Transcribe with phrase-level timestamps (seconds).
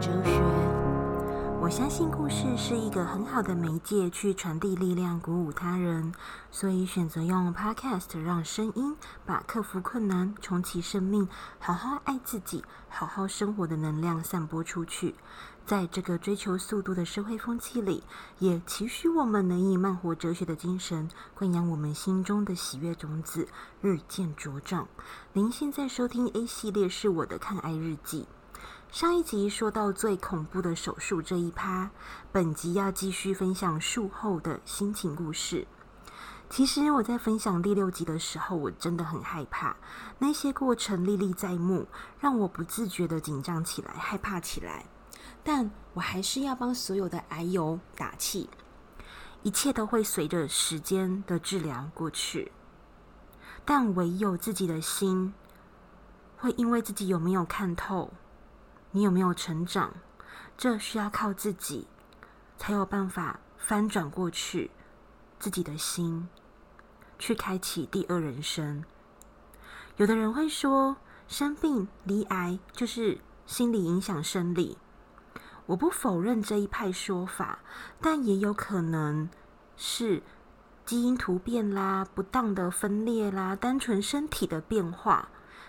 [0.00, 0.42] 哲学。
[1.58, 6.12] 我相信故事是一个很好的媒介，去传递力量，鼓舞他人，
[6.50, 11.28] 所以选择用 Podcast 让声音把克服困难、重启生命、
[11.58, 15.16] 好好爱自己、好好生活的能量散播出去。
[15.64, 18.04] 在这个追求速度的社会风气里，
[18.38, 23.48] 也期许我们能以慢活哲学的精神，灌养我们心中的喜悦种子，
[23.80, 24.86] 日渐茁壮。
[25.32, 28.28] 您现在收听 A 系列是我的抗癌日记。
[28.92, 31.90] 上一集说到最恐怖的手术这一趴，
[32.32, 35.66] 本集要继续分享术后的心情故事。
[36.48, 39.76] 其实我在分享第六集的时候，我真的很害怕，
[40.18, 41.86] 那些过程历历在目，
[42.20, 44.86] 让我不自觉的紧张起来，害怕起来。
[45.42, 48.48] 但我还是要帮所有的癌友打气，
[49.42, 52.50] 一切都会随着时间的治疗过去。
[53.64, 55.34] 但唯有自己的心，
[56.38, 58.12] 会因为自己有没有看透，
[58.96, 59.92] 你有没有成长，
[60.56, 61.86] 这需要靠自己
[62.56, 64.70] 才有办法翻转过去
[65.38, 66.26] 自己的心，
[67.18, 68.82] 去开启第二人生。
[69.98, 70.96] 有的人会说，
[71.28, 74.78] 生病罹癌就是心理影响生理。
[75.66, 77.58] 我不否认这一派说法，
[78.00, 79.28] 但也有可能
[79.76, 80.22] 是
[80.86, 85.28] 基因突变啦、不当的分裂啦、单纯身体的变化。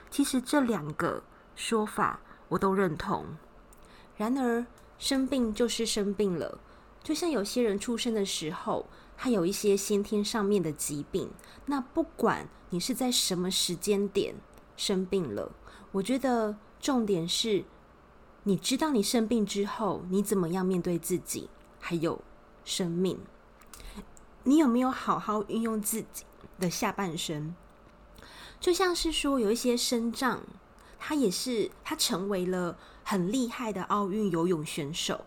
[0.10, 1.24] 其实这两个
[1.58, 3.26] 说法我都认同。
[4.16, 4.66] 然而，
[4.98, 6.60] 生病就是生病了，
[7.04, 11.30] 就像有些人出生的时候，他有一些先天上面的疾病。
[11.66, 14.36] 那不管你是在什么时间点
[14.76, 15.52] 生病了，
[15.92, 17.66] 我觉得重点是。
[18.44, 21.50] 你知道你生病之后，你怎么样面对自己，
[21.82, 22.22] 还有
[22.64, 23.20] 生命？
[24.44, 26.24] 你有没有好好运用自己
[26.58, 27.54] 的下半生？
[28.62, 30.44] 就像是说，有一些生障，
[31.00, 35.26] 他也是他成为了很厉害的奥运游泳选手。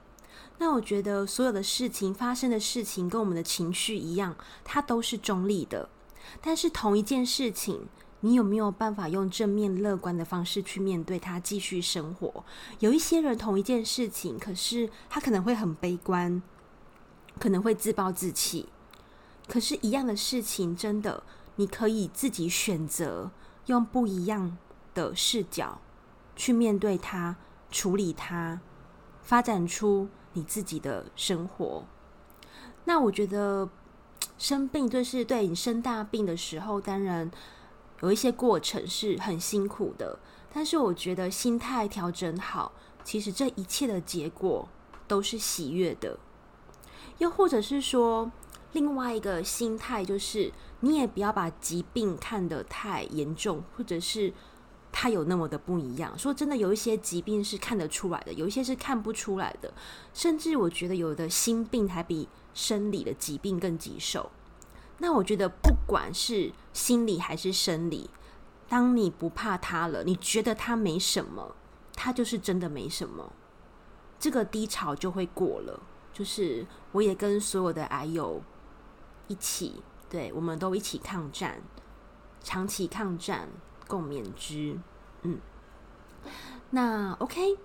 [0.58, 5.88] 那我觉得，所有的事情发生的事情，跟我们的情绪一样，它都是中立的。
[6.40, 7.88] 但是同一件事情。
[8.22, 12.44] 你有没有办法用正面乐观的方式去面对它，继续生活？
[12.80, 16.42] 有一些人同一件事情，可是他可能会很悲观，
[17.38, 18.68] 可能会自暴自弃。
[19.48, 21.22] 可是，一样的事情，真的
[21.56, 23.30] 你可以自己选择
[23.64, 24.58] 用不一样
[24.94, 25.80] 的视角
[26.34, 27.36] 去面对它、
[27.70, 28.60] 处理它，
[29.22, 31.84] 发展出你自己的生活。
[32.84, 33.68] 那我觉得
[34.38, 37.30] 生病就是对你生大病的时候，当然。
[38.02, 40.18] 有一些过程是很辛苦的，
[40.54, 42.72] 但是我觉得心态调整好，
[43.04, 44.66] 其实这一切的结果
[45.06, 46.18] 都是喜悦的。
[47.18, 48.32] 又或者是说，
[48.72, 54.32] 另外一个心态就是，你也不要把疾病看得太严重，或者是
[54.92, 56.18] 它有那么的不一样。
[56.18, 59.72] 说真的，有一些疾病是看得出来的，有一些是看不出来的，
[60.12, 64.30] 甚至我觉得有的心病还比生理的疾病更棘手。
[64.98, 68.10] 那我觉得，不管是心理还是生理，
[68.68, 71.56] 当你不怕它了，你觉得它没什么，
[71.94, 73.32] 它就是真的没什么，
[74.18, 75.80] 这个低潮就会过了。
[76.12, 78.42] 就是我也跟所有的癌友
[79.28, 81.62] 一起，对，我们都一起抗战，
[82.42, 83.48] 长期抗战，
[83.90, 84.78] 共勉之。
[85.22, 85.38] 嗯，
[86.70, 87.58] 那 OK。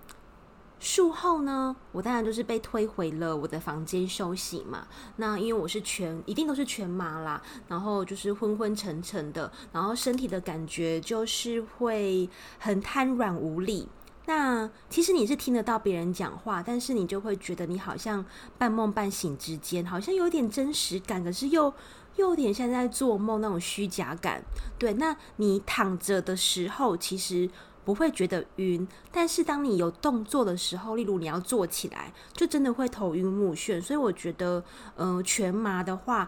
[0.77, 4.85] 术后呢，我当然就是被推回了我的房间休息嘛。
[5.15, 13.87] 那因为我是全，一定都是全麻啦，然后就是昏昏沉沉的，然后身体的感觉就是会很瘫软无力。
[14.27, 18.23] 那其实你是听得到别人讲话，但是你就会觉得你好像
[18.59, 21.73] 半梦半醒之间，好像有点真实感，可是又
[22.15, 24.43] 有点像在做梦那种虚假感。
[24.77, 27.49] 对，那你躺着的时候，其实。
[27.85, 33.79] 不会觉得晕，但是当你有动作的时候，例如你要坐起来，就真的会头晕目眩。
[33.79, 34.63] 所以我觉得，
[34.95, 36.27] 呃，全麻的话，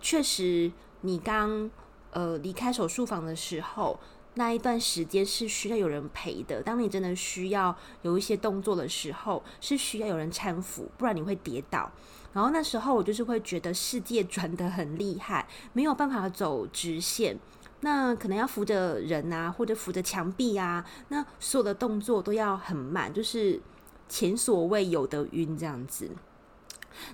[0.00, 0.72] 确实
[1.02, 1.70] 你刚
[2.12, 4.00] 呃离开手术房的时候，
[4.34, 6.62] 那一段时间是需要有人陪的。
[6.62, 11.90] 当你真的需要有一些动作的时候，是需要有人搀扶，不然你会跌倒。
[12.32, 17.38] 然后那时候我就是会觉得世界 转得很厉害，没有办法走直线。
[17.80, 23.60] 那可能要扶着人啊，或者扶着墙壁啊，那所有的动作都要很慢，就是
[24.08, 26.10] 前所未有的晕这样子。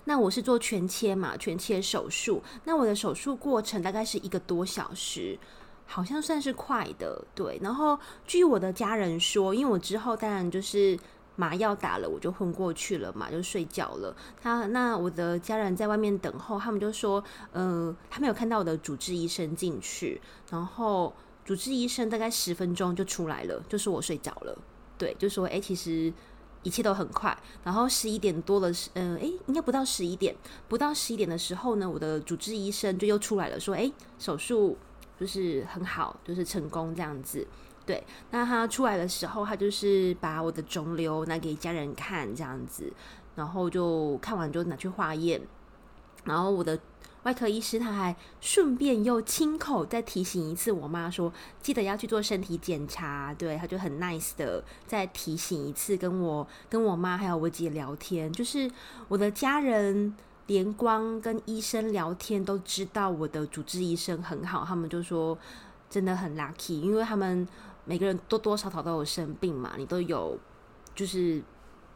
[0.05, 2.43] 那我是做全切嘛，全切手术。
[2.64, 5.38] 那我的手术过程大概是一个多小时，
[5.90, 7.58] 好像算是快的，对。
[7.62, 10.98] 然后据我的家人说，因为我之后当然就是。
[11.37, 14.14] 麻药打了，我就昏过去了嘛，就睡觉了。
[14.42, 17.22] 他那我的家人在外面等候，他们就说，
[17.52, 20.20] 呃，他没有看到我的主治医生进去，
[20.50, 24.58] 然后主治医生大概十分钟就出来了，就说我睡着了。
[24.98, 26.12] 对，就说，哎，其实
[26.62, 27.34] 一切都很快。
[27.64, 30.37] 然后十一点多的时，呃，诶，应该不到十一点，
[30.69, 34.76] 不到十一点的时候呢，我的主治医生就又出来了，说，诶，手术
[35.20, 37.46] 就是很好，就是成功这样子。
[37.87, 42.90] 对，那他出来的时候，他就是把我的肿瘤拿给家人看，这样子，
[43.37, 45.40] 然后就看完就拿去化验，
[46.25, 46.81] 然后我的。
[47.25, 51.31] 外科医师他还顺便又亲口再提醒一次我妈说，
[51.61, 53.34] 记得要去做身体检查。
[53.34, 58.70] 对，他就很 nice 的再提醒一次，跟我跟我妈还有我姐聊天，就是
[59.06, 60.16] 我的家人
[60.50, 65.38] 连光跟医生聊天都知道我的主治医生很好，他们就说
[65.88, 67.47] 真的很 lucky，因为他们
[67.85, 70.37] 每个人多多少少都有生病嘛，你都有
[70.93, 71.41] 就是。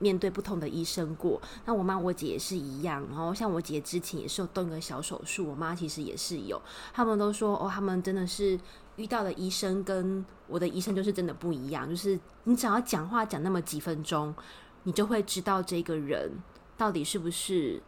[0.00, 3.02] 面对不同的医生过，那我妈我姐也是一样。
[3.08, 6.60] 然后像我姐之前也是有动个小手术，我妈其实也是有。
[6.92, 8.58] 他们都说哦，他们真的是
[8.96, 11.88] 遇到的医生跟我的医生就是真的不一样。
[11.88, 14.34] 就是你只要讲话讲那么几分钟，
[14.82, 16.28] 你就会知道这个人
[16.76, 17.80] 到底是不是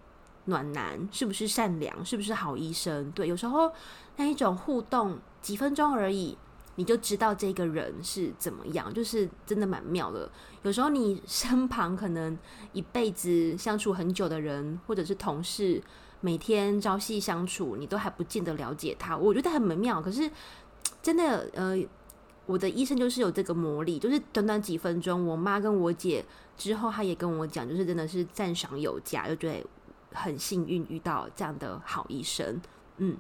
[0.47, 3.11] 暖男，是不是善良，是不是好医生。
[3.13, 3.71] 对，有时候
[4.17, 6.37] 那一种互动几分钟而已。
[6.79, 10.31] 你就知道这个人是怎么样，就是真的蛮妙的。
[10.63, 12.39] 有时候你身旁可能
[12.75, 15.83] 一辈子相处很久的人，或者是同事，
[16.21, 19.17] 每天朝夕相处，你都还不见得了解他。
[19.17, 20.31] 我觉得很美妙，可是
[21.03, 21.75] 真的，呃，
[22.45, 26.23] 我的医生就是有这个魔力，就是短短几分钟，我妈跟我姐
[26.59, 29.67] 之后，她也跟我讲，就是真的是赞赏有加，就觉得
[30.17, 32.61] 很幸运遇到这样的好医生，
[32.97, 33.17] 嗯。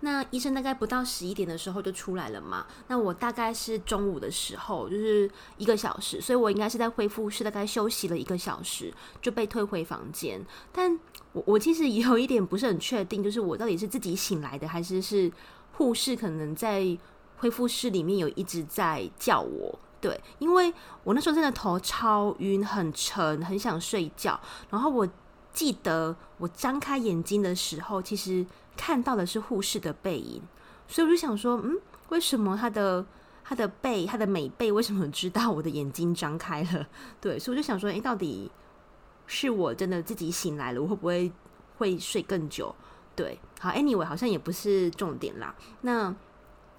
[0.00, 2.66] 那医生大概不到十一点的时候就出来了嘛？
[2.88, 10.44] 那我大概是中午的时候，就是一个小时，所以我应该是在恢复室大概休息了一个小时就被退回房间。
[10.72, 10.98] 但
[11.32, 15.30] 我我其实有一点不是很确定，就是我到底是自己醒来的，还是是
[15.74, 16.98] 护士可能在
[17.36, 19.78] 恢复室里面有一直在叫我？
[20.00, 20.74] 对，因为
[21.04, 24.40] 我那时候真的头超晕，很沉，很想睡觉。
[24.70, 25.08] 然后我
[25.52, 28.46] 记得我张开眼睛的时候，其实。
[28.74, 30.40] 看到的是护士的背影，
[30.88, 31.78] 所以我就想说，嗯，
[32.08, 33.04] 为什么他的
[33.44, 36.86] 他的背，他的美背，为什么知道我的眼睛张开了？
[37.20, 38.50] 对，所以我就想说，诶，到底
[39.26, 41.30] 是我真的自己醒来了，我会不会
[41.76, 42.74] 会睡更久？
[43.14, 45.54] 对，好，anyway，好像也不是重点啦。
[45.82, 46.12] 那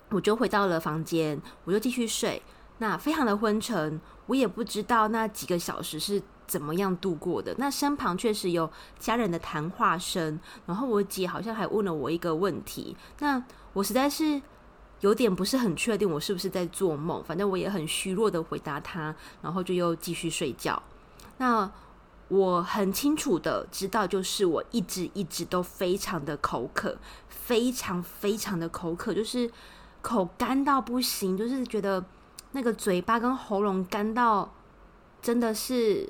[0.09, 2.41] 我就回到了房间，我就继续睡，
[2.79, 6.23] 那非常的昏沉，我也不知道那几个小时是。
[6.45, 7.55] 怎么样度过的？
[7.57, 8.69] 那身旁确实有
[8.99, 13.43] 家人的谈话声，然后我姐好像还问了我一个问题，那
[13.73, 14.41] 我实在是
[14.99, 17.23] 有点不是很确定，我是不是在做梦？
[17.23, 20.81] 反正我也很虚弱的回答她，然后就又继续睡觉。
[21.37, 21.69] 那
[22.27, 26.97] 我很清楚的知道，就是我一直一直都非常的口渴，
[27.27, 29.51] 非常非常的口渴，就是
[30.01, 32.03] 口干到不行，就是觉得
[32.51, 34.53] 那个嘴巴跟喉咙干到
[35.21, 36.09] 真的是。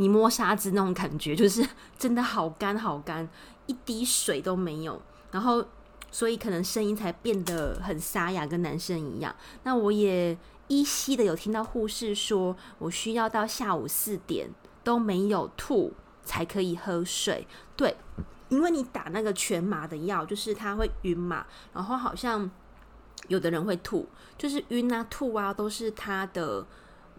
[0.00, 1.66] 你摸沙子那种感觉，就是
[1.98, 3.28] 真的好干好干，
[3.66, 5.02] 一滴水都没有。
[5.32, 5.64] 然后，
[6.12, 9.34] 所以可能声音才变得很沙哑，跟男生一样。
[9.64, 14.48] 那我也依稀的有听到护士说，我需要到下午四点
[14.84, 15.92] 都没有吐
[16.22, 17.44] 才可以喝水。
[17.76, 17.96] 对，
[18.50, 22.48] 因为你打那个全麻的药，就是他会晕嘛，然后好像
[23.26, 24.08] 有的人会吐，
[24.38, 26.64] 就是晕啊吐啊，都是他的。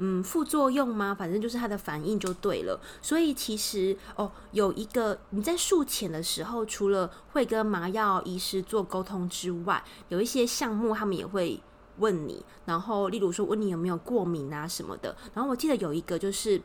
[0.01, 1.13] 嗯，副作用吗？
[1.13, 2.79] 反正就是它的反应就对了。
[3.01, 11.59] 所以其实哦，有一个你在术前的时候，除了会跟麻药医师做沟通之外，有一些项目他们也会
[11.97, 12.45] 问你。
[12.63, 15.13] 然后，例如说问你有没有过敏啊什么的。
[15.33, 16.61] 然后我记得有一个就是，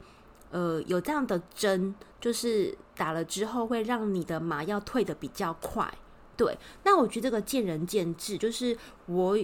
[0.52, 5.92] 呃，有这样的针，就是打了之后会让你的麻药退得比较快。
[6.36, 9.36] 对，那我觉得这个见仁见智，就是我。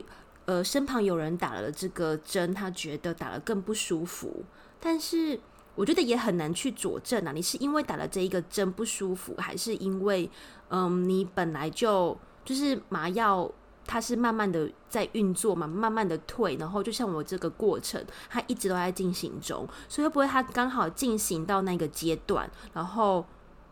[0.51, 4.45] 呃，身旁有人打了这个针，他觉得打了更不舒服，
[4.81, 5.39] 但是
[5.77, 7.31] 我觉得也很难去佐证啊。
[7.31, 10.29] 你是因为打了这一个针不舒服，还是因为
[10.71, 13.49] 嗯，你本来就就是麻药
[13.87, 23.25] 它是慢慢的在运作嘛，慢慢的退，然后就像我这个过程，它一直都在进行中，所以会不会它刚好进行到那个阶段，然后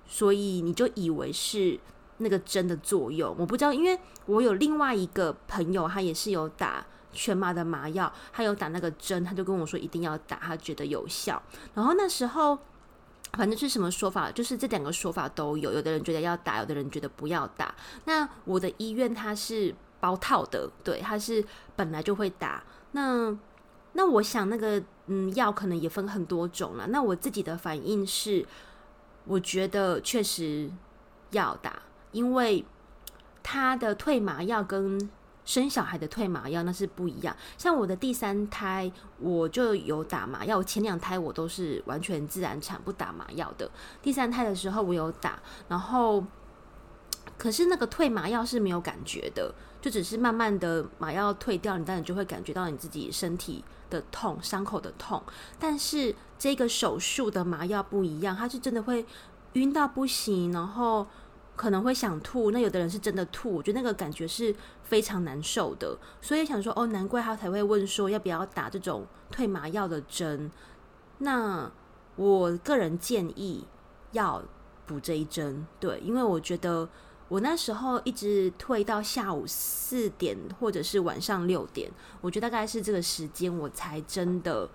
[0.06, 1.80] 所以你就以为是。
[2.18, 11.42] 那个针的作用我不知道，因为我有另外一个朋友，他也是有打全麻的麻药，他有打那个针，他就跟我说一定要打，他觉得有效。
[11.74, 12.58] 然后那时候
[13.32, 17.74] 反正是什么说法，就是这两个说法都有，有的人觉得要打，有的人觉得不要打。
[18.04, 21.44] 那我的医院它是包套的，对，它是
[21.76, 22.62] 本来就会打。
[22.92, 23.36] 那
[23.92, 26.86] 那我想那个嗯药可能也分很多种了。
[26.88, 28.46] 那我自己的反应是，
[29.24, 30.70] 我觉得确实
[31.30, 31.82] 要打。
[32.12, 32.64] 因为
[33.42, 35.10] 他的退麻药跟
[35.44, 37.34] 生小孩的退麻药那是不一样。
[37.56, 40.62] 像我的第三胎，我就有打麻药。
[40.62, 43.70] 前两胎我都是完全自然产，不打麻药的。
[44.02, 46.22] 第三胎的时候我有打，然后
[47.38, 55.22] 可是那个退麻药是没有感觉的，就只是慢慢的麻药退掉，你当然就会感觉到你自己身体的痛、伤口的痛。
[55.58, 59.06] 但是这个手术的麻药不一样，它是真的会
[59.54, 61.06] 晕到不行，然后。
[61.58, 70.48] 可能会想吐，那有的人是真的吐，我觉得那个感觉是非常难受的，所以想说哦，难怪他才会问说要不要打这种退麻药的针。
[71.18, 71.68] 那
[72.14, 73.66] 我个人建议
[74.12, 74.40] 要
[74.86, 76.88] 补这一针，对，因为我觉得
[77.26, 84.70] 我那时候一直退到下午四点或者是晚上六点，我觉得大概是这个时间我才真的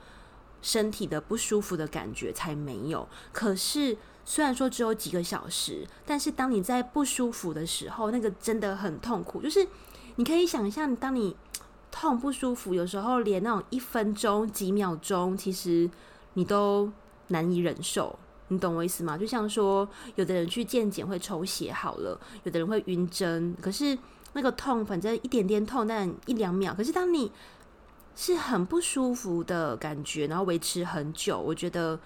[0.61, 3.97] 身体的不舒服的感觉才没有，可是。
[4.25, 9.41] 虽然说只有几个小时，但是当你在不舒服的时候，那个真的很痛苦。
[9.41, 9.67] 就是
[10.15, 11.35] 你可以想象，当你
[11.91, 15.89] 痛不舒服，有时候连那种一分钟、几秒钟，其实
[16.35, 16.89] 你都
[17.27, 18.17] 难以忍受。
[18.47, 19.17] 你懂我意思吗？
[19.17, 23.97] 就像说，有的人去健检会抽血好了，有的人会晕针，可是
[24.31, 26.73] 那个痛，反正一点点痛，但一两秒。
[26.73, 27.29] 可是当你
[28.15, 31.99] 是很不舒服的感觉，然后维持很久，我觉得。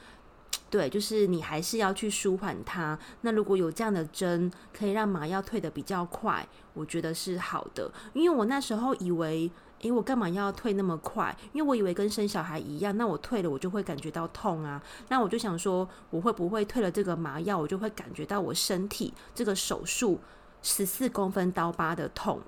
[0.69, 3.00] 对，就是你还是要去舒缓它。
[3.21, 7.89] 那如果有这样的针，可以让麻药退得比较快，我觉得是好的。
[8.13, 11.33] 因为我那时候以为，诶，我干嘛要退那么快？
[11.53, 14.83] 因为我以为跟生小孩一样，那我退了我就会感觉到痛啊。
[15.07, 20.19] 那我就想说，我会不会退了这个麻药，我就会感觉到我身体这个手术
[20.62, 22.41] 十四公分刀疤的痛？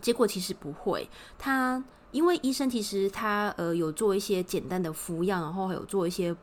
[0.00, 1.08] 结果其实不会。
[1.36, 1.82] 他
[2.12, 6.36] 因为医生其实他呃有做一些简单的敷药，然后还有做一些。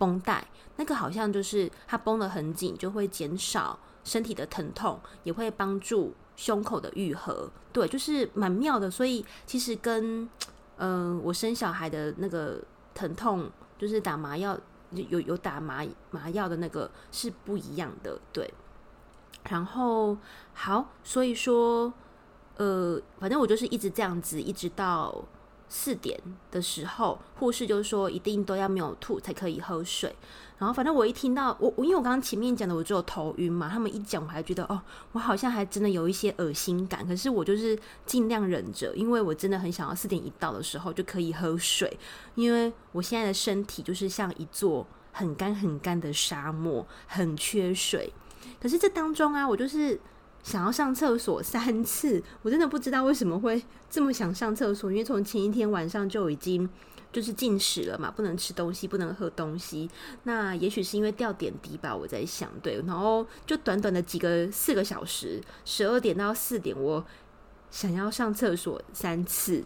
[0.00, 0.42] 绷带
[0.76, 7.50] 那个好像就是它绷得很紧，就会减少身体的疼痛，也会帮助胸口的愈合。
[7.70, 8.90] 对，就是蛮妙的。
[8.90, 10.26] 所以其实跟
[10.78, 12.58] 嗯、我生小孩的那个
[12.94, 14.58] 疼痛，就是打麻药
[14.92, 18.18] 有有打麻麻药的那个是不一样的。
[18.32, 18.50] 对，
[19.50, 20.16] 然后
[20.54, 21.92] 好，所以说
[22.56, 25.22] 呃，反正我就是一直这样子，一直到。
[25.70, 30.14] 四点的时候，护士就说一定都要没有吐才可以喝水。
[30.58, 34.78] 然后反正我一听到我因为我刚刚前面讲的我只有头晕嘛，他们一讲我还觉得哦，
[35.12, 37.06] 我好像还真的有一些恶心感。
[37.06, 41.96] 可是我就是尽量忍着，因为我真的很想要四点一到的时候就可以喝水，
[42.34, 48.12] 因为我现在的身体就是像一座很干很干的沙漠，很缺水。
[48.60, 49.98] 可是这当中啊，我就是。
[50.42, 56.68] 想要上厕所三次，我真的不知道为什么会这么想上厕所，因为从前一天晚上就已经
[57.12, 59.88] 就是禁食了嘛，不能吃东西，不能喝东西。
[60.22, 67.04] 那也许是因为掉点滴吧，我在想，对，然后就短短的几个四个小时，十二点到四点，我
[67.70, 69.62] 想要上厕所三次。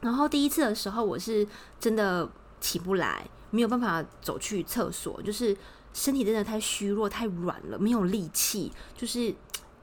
[0.00, 1.46] 然后第一次的时候，我是
[1.78, 2.28] 真的
[2.60, 5.56] 起不来，没有办法走去厕所，就是
[5.94, 9.32] 身体真的太虚弱、太软了，没有力气，就是。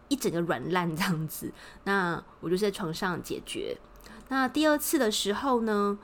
[0.09, 1.51] 一整个软烂这样子，
[1.85, 3.77] 那我就在床上解决。
[4.27, 5.97] 那第二次的时候呢，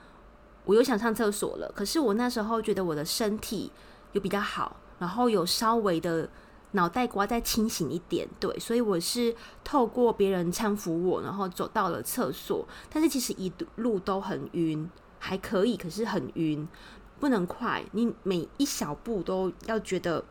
[0.64, 1.70] 我又想上厕所了。
[1.74, 3.70] 可是我那时候觉得我的身体
[4.12, 6.28] 又比较好，然后有稍微的
[6.72, 12.66] 脑袋瓜再清醒一点，对，所以我是透过别人搀扶我，然后走到了厕所。
[12.90, 16.66] 但是其实一路都很晕，还可以，可是很晕，
[17.18, 17.84] 不能快。
[17.92, 20.24] 你每一小步都要觉得。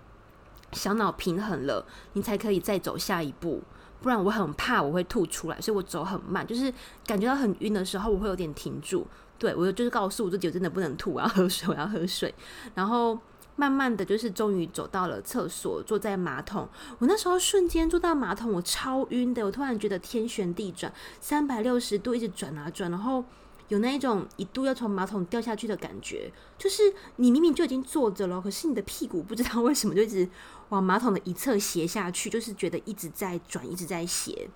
[0.76, 3.64] 小脑平衡了，你才可以再走下一步。
[4.02, 6.46] 不然我很怕我会吐出来，所以我走很慢。
[6.46, 6.72] 就是
[7.08, 9.08] 感觉到很晕的时候，我会有点停住。
[9.40, 12.32] 对，我就是告诉我自己，真的不能吐，我要喝水，我要喝水。
[12.76, 13.18] 然后
[13.56, 16.70] 慢慢的就是终于走到了厕所，坐在马桶。
[17.00, 19.44] 我那时候瞬间坐到马桶，我超晕的。
[19.44, 23.24] 我突然觉得天旋地转，三百六十度一直转啊转，然后。
[23.70, 26.84] 有那一种一度要从马桶掉下去的感觉，就是
[27.16, 30.30] 你明明就已经坐着了，可是你的屁股不知道为什么就一直
[30.70, 34.48] 往马桶的一侧斜下去，就是觉得一直在转，一直在斜。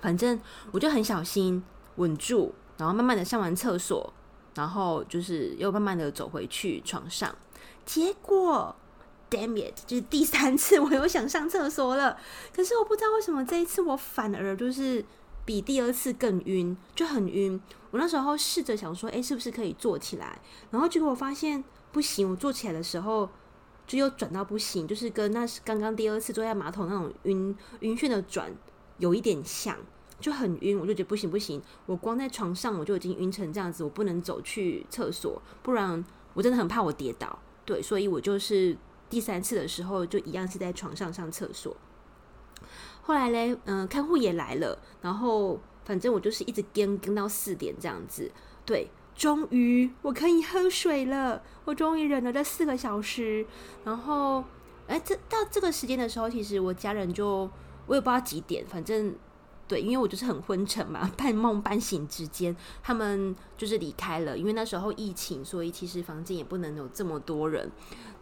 [0.00, 0.38] 反正
[0.70, 1.64] 我就很小心
[1.96, 4.12] 稳住，然后慢慢的上完厕所，
[4.54, 7.34] 然后就是又慢慢的走回去床上。
[7.86, 8.76] 结果
[9.30, 12.18] ，damn it，就是第三次我又想上厕所了，
[12.54, 15.02] 可是我不知道为什么这一次我反而就是。
[15.46, 17.58] 比第二次更晕，就很晕。
[17.92, 20.38] 我那时候试着想说，诶，是不是可以坐起来？
[20.70, 23.30] 然后结果我发现不行，我坐起来的时候
[23.86, 28.52] 就又转到不行，就是跟那刚刚第二次坐在马桶那种晕晕眩的转
[28.98, 29.76] 有一点像，
[30.18, 30.78] 就很晕。
[30.78, 37.38] 我就觉得不行不行，我光在床上我就已经晕成这样子，我不能走去厕所，不然我真的很怕我跌倒。
[37.64, 38.76] 对，所以我就是
[39.08, 41.76] 第三次的时候就一样是在床上上厕所。
[43.06, 48.28] 后来嘞，嗯、看护也来了，然后反正我就是一直跟跟到四点这样子。
[48.64, 53.46] 对，终于我可以喝水了，我终于忍了这四个小时。
[53.84, 54.42] 然后，
[54.88, 57.48] 哎，这到这个时间的时候，其实我家人就
[57.86, 59.14] 我也不知道几点，反正。
[59.68, 62.54] 对，因为我就是很昏沉嘛，半梦半醒之间，
[62.84, 64.38] 他们就是离开了。
[64.38, 67.68] 因为那时候疫情，所以其实房间也不能有这么多人。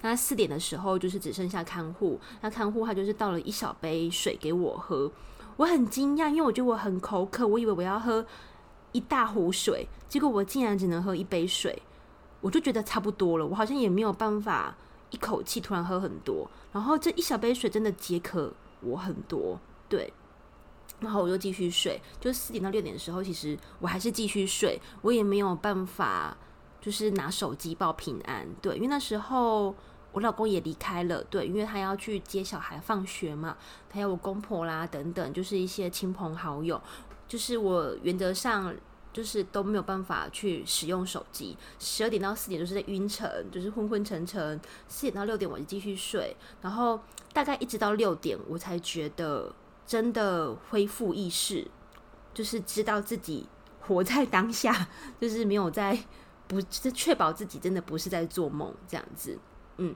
[0.01, 2.19] 那四点的时候，就是只剩下看护。
[2.41, 5.13] 那看护他就是倒了一小杯水给我喝，
[5.57, 8.25] 我很惊讶，因为我觉得我很口渴，我以为我要喝
[8.93, 11.83] 一大壶水，结果我竟然只能喝一杯水，
[12.41, 13.47] 我就觉得差不多了。
[13.47, 14.75] 我好像也没有办法
[15.11, 19.61] 一口气突然喝很多，然后这一小杯水真的解渴我很多，
[19.91, 20.11] 对。
[21.01, 26.35] 然后我就继续睡，就四点到六点的时候，其实我还是继续睡，我也没有办法，
[26.81, 29.75] 就是拿手机报平安，对，因为那时候
[30.13, 33.57] 我老公也离开了，对，因为他要去接小孩放学嘛，
[33.93, 36.81] 还有我公婆啦等等，就是一些亲朋好友，
[37.29, 38.75] 就是我原则上
[39.13, 46.99] 就是都没有办法去使用手机，十二点到四点就是在晕沉，就是昏昏沉沉，四点到六点我就继续睡，然后
[47.33, 49.53] 大概一直到六点我才觉得。
[49.87, 51.69] 真的恢复意识，
[52.33, 53.47] 就是知道自己
[53.81, 54.89] 活在当下，
[55.21, 55.99] 就是没有在
[56.49, 59.39] 不，确保自己真的不是在做梦这样子。
[59.77, 59.95] 嗯，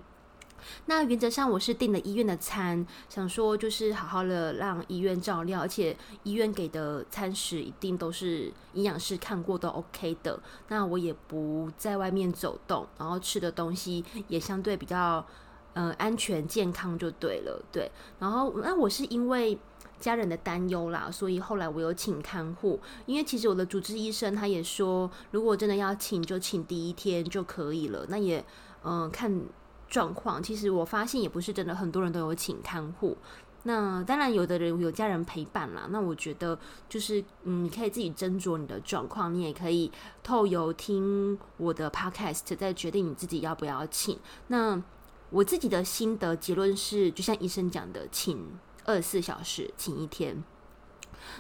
[0.87, 10.39] 那原则上我是订了医院的餐，想说就是好好的让医院照料，而且医院给的餐食一定都是营养师看过都 OK 的。
[10.69, 15.25] 那我也不在外面走动，然后吃的东西也相对比较
[15.73, 17.65] 嗯、呃、安全健康就对了。
[17.73, 19.59] 对，然后那我是因为。
[20.01, 28.07] 家人的担忧啦，所以后来我有请看护，因为其实我的主治医生他也说，如果真的要请，就请第一天就可以了。
[28.09, 28.45] 那也
[28.85, 29.43] 嗯、看
[29.89, 33.17] 状况，其实我发现也不是真的很多人都有请看护。
[33.65, 39.91] 那当然有的人有家人陪伴啦，那我觉得就是嗯你可以自己斟酌你的状况，你也可以
[40.23, 44.17] 透由听我的 podcast 再决定你自己要不要请。
[44.47, 44.81] 那
[45.31, 48.39] 我自己的心得结论是，就像医生讲的，请。
[48.89, 50.43] 二十四小时请一天。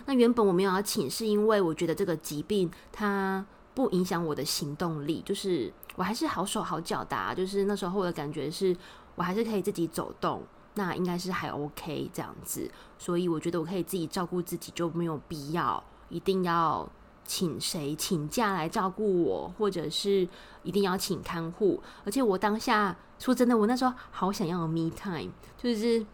[0.05, 8.77] 那原本我没有要请，是因为我觉得这个疾病它不影响我的行动力，就是我还是好手好脚的，就是那时候我的感觉是
[9.15, 10.43] 我还是可以自己走动，
[10.75, 12.71] 那应该是还 OK 这样子。
[12.99, 16.87] 所以我觉得我可以自己照顾自己，就没有必要一定要
[17.25, 20.29] 请谁请假来照顾我，或者是
[20.65, 21.81] 一定要请看护。
[22.05, 26.05] 而且我当下说真的，我那时候好想要 me time，就是。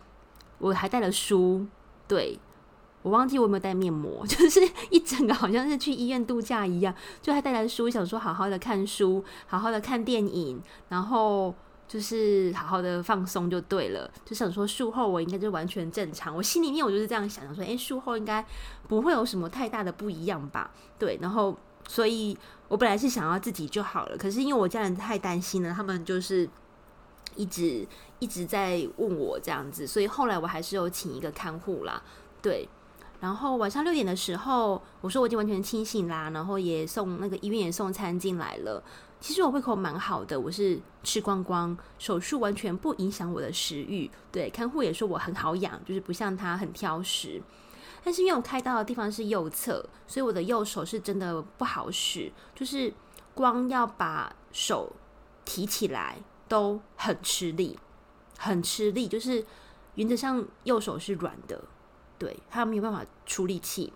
[0.64, 1.66] 我还带了书，
[2.08, 2.38] 对，
[3.02, 11.54] 我忘记我有没有带面膜， 就是一整个好像是去医院度假一样，就还带来书，想说好好的看书，好好的看电影，然后
[11.86, 18.42] 就是好好的放松就对了，就想说术后我应该就完全正常，我心里面我就是这样想，的说，诶，术后应该
[18.88, 20.70] 不会有什么太大的不一样吧？
[20.98, 21.54] 对，然后
[21.86, 22.34] 所以
[22.68, 26.48] 我本来是想要自己就好了，可是因为我家人太担心了，他们就是。
[27.36, 27.86] 一直
[28.18, 32.02] 一直在问我这样子，所以后来我还是有请一个看护啦，
[32.40, 32.68] 对。
[33.20, 38.82] 然后晚上六点的时候，我说我已经完全清醒啦，然后也送那个医院也送餐进来了。
[39.18, 44.10] 其实我胃口蛮好的，我是吃光光，手术完全不影响我的食欲。
[44.30, 47.40] 对，看护也说我很好养，就是不像他很挑食。
[48.02, 52.92] 但是因为我开刀的地方是右侧，所以我的右手是真的不好使，就是
[53.32, 54.92] 光要把手
[55.46, 56.18] 提起来。
[56.48, 57.78] 都很吃力，
[58.38, 59.44] 很吃力，就是
[59.94, 61.62] 原则上右手是软的，
[62.18, 63.92] 对，他没有办法出力气。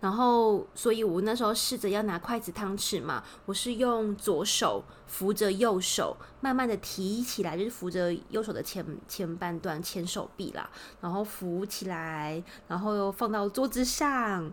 [0.00, 10.68] 然后，所以我那时候试着要拿筷子、汤匙嘛，我是用左手扶着右手，慢慢的提起来，就是扶着右手的前前半段前手臂啦，
[11.00, 14.50] 然后扶起来，然后又放到桌子上，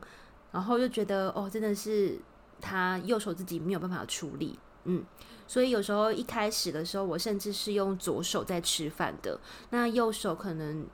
[0.52, 2.20] 然后又觉得哦，真的是
[2.62, 5.04] 他右手自己没有办法出力，嗯。
[5.48, 10.88] 所以有时候一开始的时候，我甚至是用左手在吃饭的，那右手可能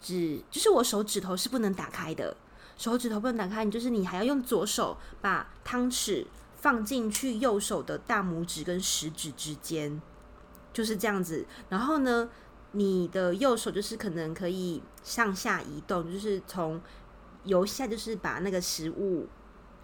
[0.00, 2.36] 只就是我手指头是不能打开的，
[2.76, 10.00] 手指头不能打开，你就是你还要用左手把汤匙放进去右手的大拇指跟食指之间，
[10.72, 11.46] 就是这样子。
[11.68, 12.28] 然后呢，
[12.72, 16.80] 你的右手就是可能可以上下移动，就是从
[17.44, 19.28] 由下就是把那个食物。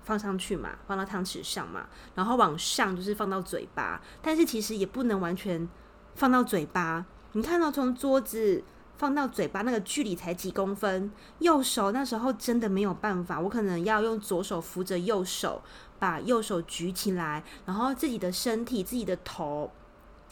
[0.07, 5.69] 放上去嘛，放到汤匙上嘛，然后往上就是放到嘴巴，但是其实也不能完全
[6.15, 7.05] 放到嘴巴。
[7.33, 8.63] 你看到从桌子
[8.97, 15.61] 放到嘴巴那个距离才几公分，右手那时候真的没有办法，我可能要用左手扶着右手，
[15.99, 19.73] 把右手举起来，然后自己的身体、自己的头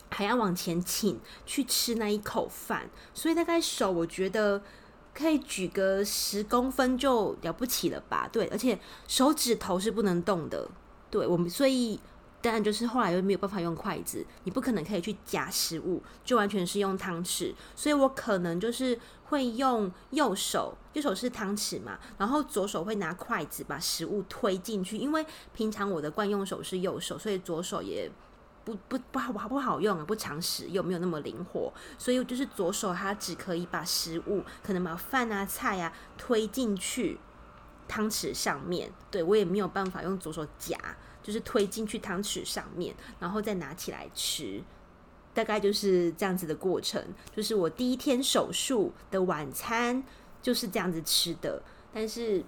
[0.09, 4.63] 还要往前倾去吃那一口饭，所以大概手我觉得
[5.15, 8.29] 可以举个十公分就了不起了吧？
[8.33, 10.69] 对，而且手指头是不能动的。
[11.09, 12.01] 对我们，所以
[12.43, 17.55] 当然就是后来又没有办法用筷子，你不可能可以去夹食物，就完全是用汤匙。
[17.77, 24.97] 所以我可能就是会用右手，右手是汤匙嘛，然后左手会拿筷子把食物推进去。
[24.97, 25.25] 因为
[25.55, 28.11] 平常我的惯用手是右手，所以左手也。
[28.65, 37.19] 不不不好不好用啊，不常使又没有那么灵活，所以就是左手它只可以把食物，可能把饭啊菜啊推进去
[37.87, 38.91] 汤匙上面。
[39.11, 40.79] 对，我也没有办法用左手夹，
[41.23, 44.63] 就是推进去汤匙上面，然后再拿起来吃。
[45.35, 47.05] 大概就是这样子的过程。
[47.35, 50.03] 就是我第一天手术的晚餐
[50.41, 52.43] 就是这样子吃的，但是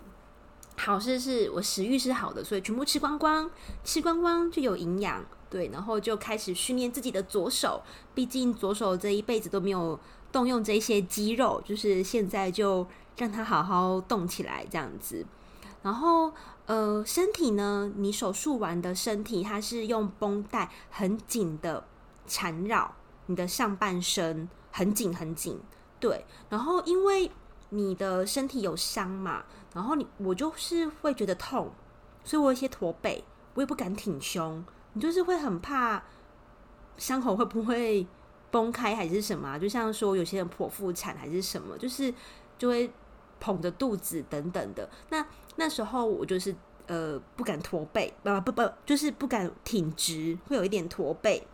[0.79, 3.51] 好事是我食欲是好的，所以全部吃光光，
[3.85, 5.25] 吃光光就有营养。
[5.49, 7.83] 对，然后就开始训练自己的左手，
[8.15, 9.99] 毕竟左手这一辈子都没有
[10.33, 15.25] 动用这些肌肉，就是现在就让它好好动起来这样子。
[15.83, 16.33] 然后，
[16.67, 21.85] 呃，身体呢，你手术完的身体，它是用绷带很紧的
[22.27, 25.61] 缠绕你的上半身，很紧很紧。
[26.01, 27.31] 对，然后因为
[27.71, 31.71] 你的身体有伤嘛，然后你我就是会觉得痛，
[32.25, 33.23] 所以我有些驼背，
[33.55, 34.65] 我也不敢挺胸。
[34.97, 36.03] 你就是会很怕
[36.97, 38.07] 伤口会不会
[38.51, 39.59] 崩开还是什么？
[39.59, 42.13] 就像说有些人剖腹产还是什么，就是
[42.57, 42.91] 就会
[43.39, 44.89] 捧着肚子等等的。
[45.11, 45.25] 那
[45.57, 46.55] 那时候我就是
[46.87, 51.47] 呃不敢驼背，不不不，就是不敢挺直，会有一点驼背。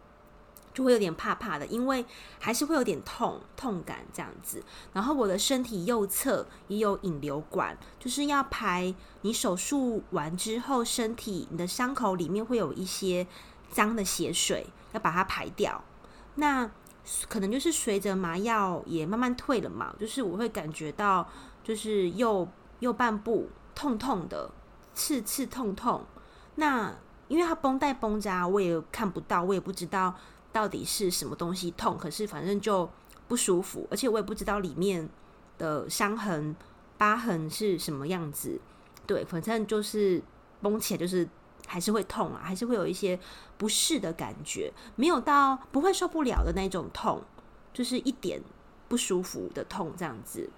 [0.74, 2.04] 就会有点怕怕的，因为
[2.38, 4.62] 还是会有点痛痛感这样子。
[4.92, 13.26] 然后我的身体右侧也有引流管，就是要排你手术完之后，身体你的伤口里面会有一些
[13.70, 15.82] 脏的血水，要把它排掉。
[16.37, 16.70] 那
[17.28, 21.28] 可能就是随着麻药也慢慢退了嘛，就是我会感觉到
[21.62, 24.50] 就是右右半部痛痛的，
[24.94, 26.04] 刺刺痛痛。
[26.54, 26.94] 那
[27.28, 30.14] 因为它绷带绷扎，我也看不到，我也不知道。
[30.52, 31.96] 到底是什么东西痛？
[31.96, 32.88] 可是反正就
[33.26, 35.08] 不舒服，而且我也不知道里面
[35.58, 36.54] 的伤痕、
[36.98, 38.60] 疤痕是什么样子。
[39.06, 40.22] 对，反正就是
[40.60, 41.28] 绷起来，就是
[41.66, 43.18] 还是会痛啊，还是会有一些
[43.56, 47.22] 不适的感觉，没有到不会受不了的那种痛，
[47.72, 48.40] 就是一点
[48.88, 50.50] 不舒服的痛这样子。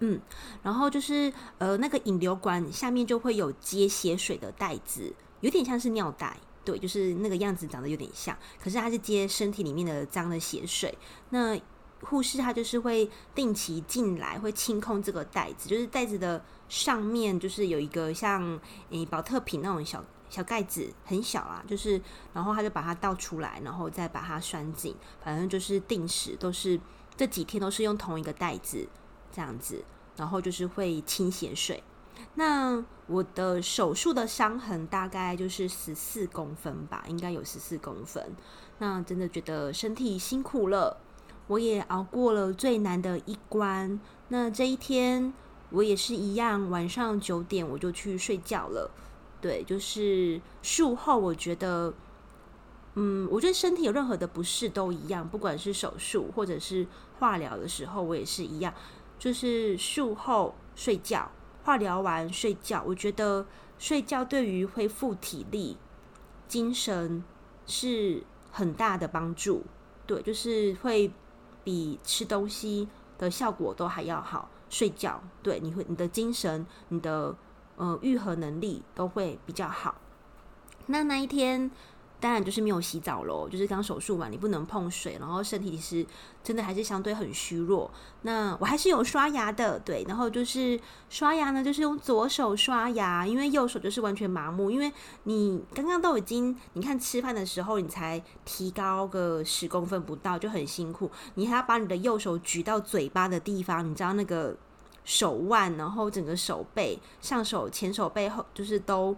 [0.00, 0.20] 嗯，
[0.62, 6.36] 然后就是呃，那个引流管下面就会有接血水的袋子，有点像是尿袋。
[6.64, 10.96] 对，就是那个样子，长得有点像，可是它是接身体里面的脏的血水。
[11.30, 11.60] 那
[12.00, 22.00] 护士他就是会定期进来，会清空这个袋子，就是袋子的上面就是有一个像诶宝特瓶那种小小盖子，很小啊，就是
[22.34, 26.78] 然后他就把它倒出来，然后再把它拴紧，反正就是定时都是
[27.16, 28.86] 这几天都是用同一个袋子
[29.32, 29.82] 这样子，
[30.16, 31.82] 然后就是会清血水。
[32.34, 38.32] 那我的手术的伤痕大概就是十四公分吧，应该有十四公分。
[38.78, 40.96] 那真的觉得身体辛苦了，
[41.46, 44.00] 我也熬过了最难的一关。
[44.28, 45.32] 那这一天
[45.70, 48.90] 我也是一样，晚上九点我就去睡觉了。
[49.40, 51.92] 对，就是术后我觉得，
[52.94, 56.86] 嗯，我觉得身体有任何的不适都一样，不管是手术或者是
[57.18, 58.72] 化疗的时候，我也是一样，
[59.18, 61.30] 就是术后睡觉。
[61.64, 63.44] 化疗完睡觉，我觉得
[63.78, 65.76] 睡觉对于恢复体力、
[66.46, 67.24] 精神
[67.66, 68.22] 是
[68.52, 69.64] 很大的帮助。
[70.06, 71.10] 对，就是会
[71.64, 74.48] 比吃东西的效果都还要好。
[74.68, 77.34] 睡觉，对，你会你的精神、你的
[77.76, 79.96] 呃愈合能力都会比较好。
[80.86, 81.70] 那那一天。
[82.24, 86.06] 当然就是没有洗澡喽，就是刚手术完，你不能碰水，然后身体是
[86.42, 87.90] 真的还是相对很虚弱。
[88.22, 94.70] 那我还是有刷牙的，对，然后就是刷牙呢，就是用左手刷牙，因为右手就是完全麻木。
[94.70, 94.90] 因为
[95.24, 101.10] 你刚刚都已经，你看吃饭的时候，你才提高个十公分不到，就很辛苦。
[101.34, 104.56] 你还要把你的右手举到嘴巴的地方，你知道那个
[105.04, 109.14] 手腕，然后整个手背、上手、前手背后，就是都。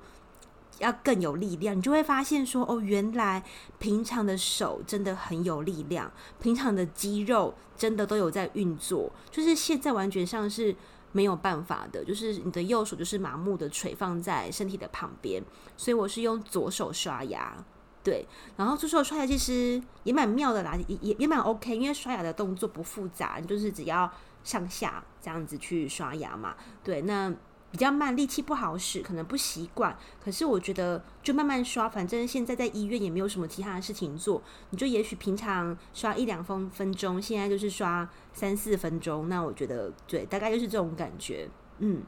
[0.79, 3.43] 要更有力量，你就会发现说，哦，原来
[3.79, 6.11] 平常的手真的很有力量，
[6.41, 10.75] 平常的肌肉真的都有在运作，就是现在完全上是
[11.13, 15.43] 没有办法的，就是你的右手就是麻木的垂放在身体的旁边，
[15.77, 17.57] 所以我是用左手刷牙，
[18.05, 24.13] 对，然后左手刷牙其实也蛮妙的啦，也也蛮 OK，因为刷牙的动作不复杂，就是只要
[24.45, 27.33] 上下这样子去刷牙嘛，对，那。
[27.77, 29.95] 比较慢，力气不好使，可能不习惯。
[30.25, 39.29] 可是我觉得就慢慢刷，反正现在在医院也没有什么其他的事情做，你就也许平常刷一两分分钟，现在就是刷三四分钟。
[39.29, 41.51] 那我觉得对，大概就是这种感觉。
[41.81, 42.03] 嗯，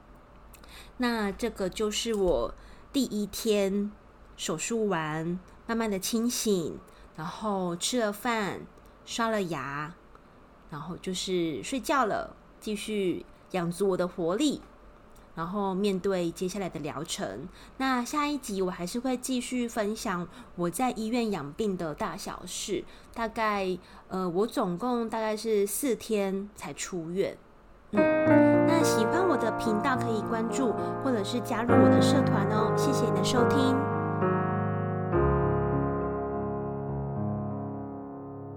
[0.96, 2.54] 那这个就是我
[2.90, 3.92] 第一天
[4.38, 6.78] 手术完，慢慢的清醒，
[7.14, 8.62] 然后吃了饭，
[9.04, 9.94] 刷了牙，
[10.70, 14.62] 然后就是睡觉了，继续养足我的活力。
[15.38, 17.46] 然后面对接下来的疗程，
[17.76, 22.84] 那下一集我还是会继续分享我在医院养病的大小事。
[23.14, 27.38] 大概呃，我总共大概是四天才出院。
[27.92, 28.00] 嗯，
[28.66, 30.74] 那喜欢我的频道可以关注
[31.04, 32.74] 或者是加入我的社团哦。
[32.76, 33.97] 谢谢你的收听。